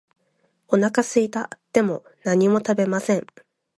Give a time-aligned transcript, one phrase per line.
[0.67, 1.47] お腹すいた。
[1.73, 3.27] でも何も食べません。